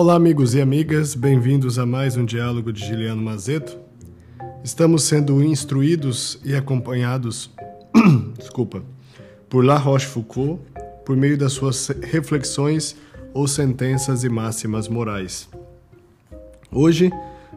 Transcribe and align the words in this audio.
Olá, 0.00 0.14
amigos 0.14 0.54
e 0.54 0.60
amigas, 0.60 1.16
bem-vindos 1.16 1.76
a 1.76 1.84
mais 1.84 2.16
um 2.16 2.24
diálogo 2.24 2.72
de 2.72 2.86
Giliano 2.86 3.20
Mazeto. 3.20 3.76
Estamos 4.62 5.02
sendo 5.02 5.42
instruídos 5.42 6.38
e 6.44 6.54
acompanhados, 6.54 7.50
desculpa, 8.38 8.80
por 9.48 9.64
La 9.64 9.76
Rochefoucauld 9.76 10.60
por 11.04 11.16
meio 11.16 11.36
das 11.36 11.52
suas 11.52 11.88
reflexões 12.00 12.94
ou 13.34 13.48
sentenças 13.48 14.22
e 14.22 14.28
máximas 14.28 14.86
morais. 14.86 15.48
Hoje 16.70 17.10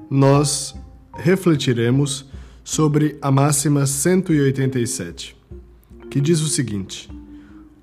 nós 0.09 0.75
refletiremos 1.13 2.25
sobre 2.63 3.19
a 3.21 3.29
máxima 3.29 3.85
187, 3.85 5.37
que 6.09 6.19
diz 6.19 6.41
o 6.41 6.47
seguinte: 6.47 7.07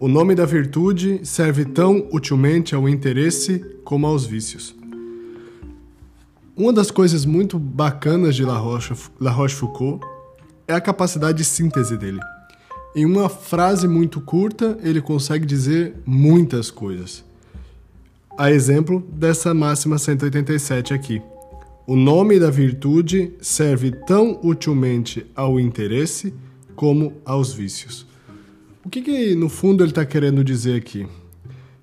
o 0.01 0.07
nome 0.07 0.35
da 0.35 0.45
virtude 0.45 1.21
serve 1.25 1.65
tão 1.65 2.07
utilmente 2.13 2.73
ao 2.73 2.89
interesse 2.89 3.59
como 3.83 4.07
aos 4.07 4.25
vícios. 4.25 4.75
Uma 6.57 6.73
das 6.73 6.91
coisas 6.91 7.25
muito 7.25 7.59
bacanas 7.59 8.37
de 8.37 8.45
La, 8.45 8.57
Roche, 8.57 8.95
La 9.21 9.33
Rochefoucauld 9.33 10.01
é 10.69 10.75
a 10.75 10.81
capacidade 10.81 11.39
de 11.39 11.45
síntese 11.45 11.97
dele. 11.97 12.21
Em 12.95 13.05
uma 13.05 13.29
frase 13.29 13.89
muito 13.89 14.21
curta, 14.21 14.79
ele 14.83 15.01
consegue 15.01 15.45
dizer 15.45 15.97
muitas 16.07 16.71
coisas. 16.71 17.25
A 18.37 18.53
exemplo 18.53 19.05
dessa 19.13 19.53
máxima 19.53 19.99
187 19.99 20.95
aqui. 20.95 21.21
O 21.89 21.97
nome 21.97 22.39
da 22.39 22.51
virtude 22.51 23.33
serve 23.41 23.91
tão 24.07 24.39
utilmente 24.45 25.27
ao 25.35 25.59
interesse 25.59 26.33
como 26.77 27.15
aos 27.25 27.53
vícios. 27.53 28.08
O 28.85 28.89
que, 28.89 29.03
que 29.03 29.35
no 29.35 29.49
fundo 29.49 29.83
ele 29.83 29.91
está 29.91 30.05
querendo 30.05 30.45
dizer 30.45 30.77
aqui? 30.77 31.07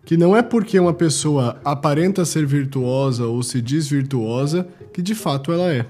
Que 0.05 0.15
não 0.15 0.35
é 0.35 0.41
porque 0.41 0.79
uma 0.79 0.93
pessoa 0.93 1.59
aparenta 1.63 2.23
ser 2.23 2.45
virtuosa 2.45 3.25
ou 3.25 3.43
se 3.43 3.61
diz 3.61 3.87
virtuosa 3.87 4.67
que 4.93 5.01
de 5.01 5.13
fato 5.13 5.51
ela 5.51 5.71
é. 5.71 5.85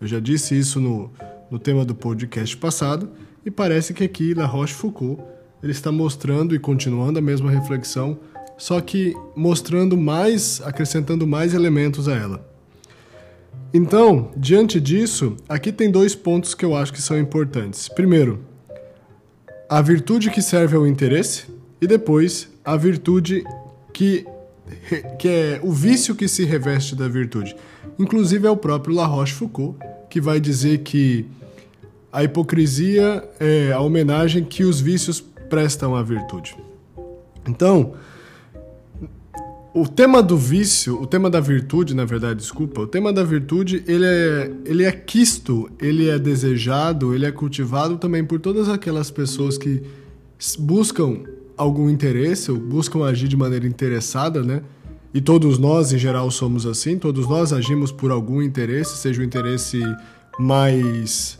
Eu 0.00 0.06
já 0.06 0.18
disse 0.18 0.58
isso 0.58 0.80
no, 0.80 1.10
no 1.50 1.58
tema 1.58 1.84
do 1.84 1.94
podcast 1.94 2.56
passado 2.56 3.10
e 3.44 3.50
parece 3.50 3.94
que 3.94 4.04
aqui 4.04 4.34
La 4.34 4.46
Rochefoucauld 4.46 5.22
ele 5.62 5.72
está 5.72 5.92
mostrando 5.92 6.54
e 6.54 6.58
continuando 6.58 7.18
a 7.18 7.22
mesma 7.22 7.50
reflexão, 7.50 8.18
só 8.56 8.80
que 8.80 9.14
mostrando 9.36 9.96
mais, 9.96 10.60
acrescentando 10.64 11.26
mais 11.26 11.54
elementos 11.54 12.08
a 12.08 12.14
ela. 12.14 12.48
Então, 13.72 14.30
diante 14.36 14.80
disso, 14.80 15.36
aqui 15.48 15.70
tem 15.70 15.90
dois 15.90 16.14
pontos 16.14 16.54
que 16.54 16.64
eu 16.64 16.74
acho 16.74 16.92
que 16.92 17.02
são 17.02 17.18
importantes. 17.18 17.88
Primeiro, 17.88 18.40
a 19.68 19.82
virtude 19.82 20.30
que 20.30 20.40
serve 20.40 20.76
ao 20.76 20.86
interesse 20.86 21.44
e 21.80 21.86
depois 21.86 22.48
a 22.64 22.76
virtude 22.76 23.44
que, 23.92 24.26
que 25.18 25.28
é 25.28 25.60
o 25.62 25.72
vício 25.72 26.14
que 26.14 26.26
se 26.26 26.44
reveste 26.44 26.96
da 26.96 27.06
virtude. 27.06 27.54
Inclusive 27.98 28.46
é 28.46 28.50
o 28.50 28.56
próprio 28.56 28.94
La 28.94 29.06
Rochefoucauld 29.06 29.76
que 30.08 30.20
vai 30.20 30.40
dizer 30.40 30.78
que 30.78 31.26
a 32.10 32.24
hipocrisia 32.24 33.28
é 33.38 33.72
a 33.72 33.80
homenagem 33.80 34.42
que 34.42 34.64
os 34.64 34.80
vícios 34.80 35.20
prestam 35.20 35.94
à 35.94 36.02
virtude. 36.02 36.56
Então, 37.46 37.94
o 39.80 39.86
tema 39.86 40.22
do 40.22 40.36
vício, 40.36 41.00
o 41.00 41.06
tema 41.06 41.30
da 41.30 41.40
virtude, 41.40 41.94
na 41.94 42.04
verdade, 42.04 42.40
desculpa, 42.40 42.80
o 42.80 42.86
tema 42.86 43.12
da 43.12 43.22
virtude, 43.22 43.84
ele 43.86 44.04
é, 44.04 44.52
ele 44.64 44.84
é 44.84 44.90
quisto, 44.90 45.70
ele 45.80 46.08
é 46.08 46.18
desejado, 46.18 47.14
ele 47.14 47.24
é 47.24 47.30
cultivado 47.30 47.96
também 47.96 48.24
por 48.24 48.40
todas 48.40 48.68
aquelas 48.68 49.10
pessoas 49.10 49.56
que 49.56 49.82
buscam 50.58 51.22
algum 51.56 51.88
interesse, 51.88 52.50
ou 52.50 52.58
buscam 52.58 53.04
agir 53.04 53.28
de 53.28 53.36
maneira 53.36 53.66
interessada, 53.66 54.42
né? 54.42 54.62
E 55.14 55.20
todos 55.20 55.58
nós, 55.58 55.92
em 55.92 55.98
geral, 55.98 56.30
somos 56.30 56.66
assim, 56.66 56.98
todos 56.98 57.28
nós 57.28 57.52
agimos 57.52 57.92
por 57.92 58.10
algum 58.10 58.42
interesse, 58.42 58.96
seja 58.96 59.20
o 59.20 59.24
interesse 59.24 59.80
mais 60.38 61.38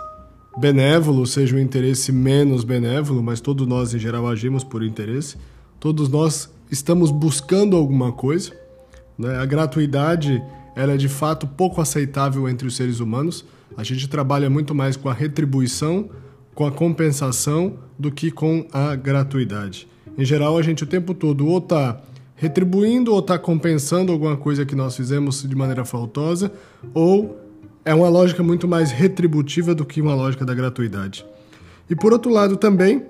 benévolo, 0.58 1.26
seja 1.26 1.56
o 1.56 1.58
interesse 1.58 2.10
menos 2.12 2.64
benévolo, 2.64 3.22
mas 3.22 3.40
todos 3.40 3.66
nós, 3.66 3.94
em 3.94 3.98
geral, 3.98 4.26
agimos 4.26 4.64
por 4.64 4.82
interesse. 4.82 5.36
Todos 5.78 6.08
nós 6.08 6.50
estamos 6.70 7.10
buscando 7.10 7.76
alguma 7.76 8.12
coisa. 8.12 8.52
Né? 9.16 9.36
A 9.36 9.46
gratuidade 9.46 10.42
ela 10.76 10.92
é 10.92 10.96
de 10.96 11.08
fato 11.08 11.46
pouco 11.46 11.80
aceitável 11.80 12.48
entre 12.48 12.68
os 12.68 12.76
seres 12.76 13.00
humanos. 13.00 13.44
A 13.76 13.82
gente 13.82 14.08
trabalha 14.08 14.48
muito 14.48 14.74
mais 14.74 14.96
com 14.96 15.08
a 15.08 15.12
retribuição, 15.12 16.08
com 16.54 16.64
a 16.64 16.70
compensação, 16.70 17.78
do 17.98 18.12
que 18.12 18.30
com 18.30 18.64
a 18.72 18.94
gratuidade. 18.94 19.88
Em 20.16 20.24
geral, 20.24 20.56
a 20.56 20.62
gente 20.62 20.84
o 20.84 20.86
tempo 20.86 21.14
todo 21.14 21.46
ou 21.46 21.58
está 21.58 22.00
retribuindo 22.36 23.12
ou 23.12 23.18
está 23.18 23.36
compensando 23.36 24.12
alguma 24.12 24.36
coisa 24.36 24.64
que 24.64 24.76
nós 24.76 24.96
fizemos 24.96 25.42
de 25.42 25.56
maneira 25.56 25.84
faltosa, 25.84 26.52
ou 26.94 27.36
é 27.84 27.92
uma 27.92 28.08
lógica 28.08 28.42
muito 28.42 28.68
mais 28.68 28.92
retributiva 28.92 29.74
do 29.74 29.84
que 29.84 30.00
uma 30.00 30.14
lógica 30.14 30.44
da 30.44 30.54
gratuidade. 30.54 31.26
E 31.90 31.96
por 31.96 32.12
outro 32.12 32.30
lado 32.30 32.56
também, 32.56 33.02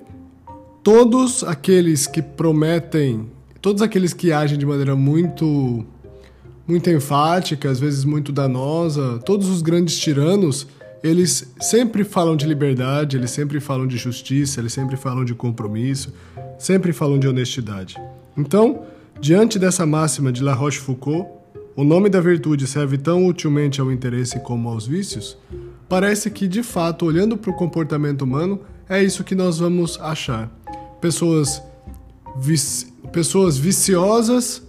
todos 0.83 1.45
aqueles 1.45 2.07
que 2.07 2.23
prometem 2.23 3.29
todos 3.61 3.83
aqueles 3.83 4.13
que 4.13 4.33
agem 4.33 4.59
de 4.59 4.67
maneira 4.67 4.95
muito 4.95 5.85
muito 6.67 6.91
enfática, 6.91 7.71
às 7.71 7.81
vezes 7.81 8.05
muito 8.05 8.31
danosa, 8.31 9.19
todos 9.25 9.49
os 9.49 9.63
grandes 9.63 9.99
tiranos, 9.99 10.67
eles 11.03 11.51
sempre 11.59 12.05
falam 12.05 12.37
de 12.37 12.47
liberdade, 12.47 13.17
eles 13.17 13.31
sempre 13.31 13.59
falam 13.59 13.87
de 13.87 13.97
justiça, 13.97 14.61
eles 14.61 14.75
sempre 14.75 14.95
falam 14.95 15.25
de 15.25 15.35
compromisso, 15.35 16.13
sempre 16.59 16.93
falam 16.93 17.19
de 17.19 17.27
honestidade. 17.27 17.97
Então, 18.37 18.83
diante 19.19 19.59
dessa 19.59 19.87
máxima 19.87 20.31
de 20.31 20.43
La 20.43 20.53
Rochefoucauld, 20.53 21.27
o 21.75 21.85
nome 21.85 22.11
da 22.11 22.21
virtude 22.21 22.67
serve 22.67 22.99
tão 22.99 23.27
utilmente 23.27 23.81
ao 23.81 23.91
interesse 23.91 24.39
como 24.41 24.69
aos 24.69 24.87
vícios, 24.87 25.39
parece 25.89 26.31
que, 26.31 26.47
de 26.47 26.63
fato, 26.63 27.07
olhando 27.07 27.39
para 27.39 27.51
o 27.51 27.57
comportamento 27.57 28.23
humano, 28.23 28.61
é 28.89 29.03
isso 29.03 29.25
que 29.25 29.35
nós 29.35 29.59
vamos 29.59 29.99
achar. 30.01 30.51
Pessoas 31.01 31.63
pessoas 33.13 33.57
viciosas 33.57 34.63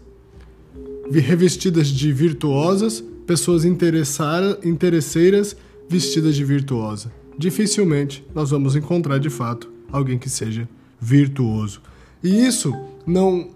revestidas 1.11 1.87
de 1.87 2.11
virtuosas, 2.11 3.03
pessoas 3.25 3.65
interesseiras 3.65 5.55
vestidas 5.87 6.35
de 6.35 6.43
virtuosa. 6.43 7.11
Dificilmente 7.37 8.25
nós 8.33 8.51
vamos 8.51 8.75
encontrar 8.75 9.17
de 9.17 9.29
fato 9.29 9.71
alguém 9.91 10.19
que 10.19 10.29
seja 10.29 10.69
virtuoso. 10.99 11.81
E 12.23 12.45
isso 12.45 12.73
não, 13.05 13.49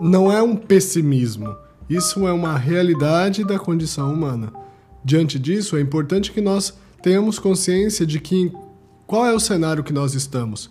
não 0.00 0.32
é 0.32 0.42
um 0.42 0.56
pessimismo, 0.56 1.54
isso 1.88 2.26
é 2.26 2.32
uma 2.32 2.56
realidade 2.56 3.44
da 3.44 3.58
condição 3.58 4.12
humana. 4.12 4.52
Diante 5.04 5.38
disso, 5.38 5.76
é 5.76 5.80
importante 5.80 6.32
que 6.32 6.40
nós 6.40 6.74
tenhamos 7.02 7.38
consciência 7.38 8.04
de 8.04 8.18
que 8.18 8.50
qual 9.06 9.24
é 9.24 9.32
o 9.32 9.38
cenário 9.38 9.84
que 9.84 9.92
nós 9.92 10.14
estamos, 10.14 10.68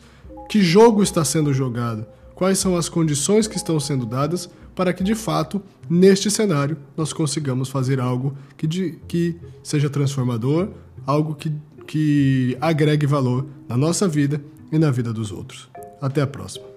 que 0.49 0.61
jogo 0.61 1.01
está 1.01 1.23
sendo 1.23 1.53
jogado, 1.53 2.05
quais 2.35 2.59
são 2.59 2.75
as 2.75 2.89
condições 2.89 3.47
que 3.47 3.55
estão 3.55 3.79
sendo 3.79 4.05
dadas 4.05 4.49
para 4.75 4.93
que, 4.93 5.03
de 5.03 5.15
fato, 5.15 5.61
neste 5.89 6.29
cenário, 6.29 6.77
nós 6.95 7.13
consigamos 7.13 7.69
fazer 7.69 7.99
algo 7.99 8.37
que, 8.57 8.67
de, 8.67 8.99
que 9.07 9.37
seja 9.63 9.89
transformador, 9.89 10.69
algo 11.07 11.33
que, 11.33 11.51
que 11.87 12.57
agregue 12.59 13.07
valor 13.07 13.47
na 13.69 13.77
nossa 13.77 14.07
vida 14.07 14.43
e 14.71 14.77
na 14.77 14.91
vida 14.91 15.13
dos 15.13 15.31
outros. 15.31 15.69
Até 16.01 16.21
a 16.21 16.27
próxima. 16.27 16.74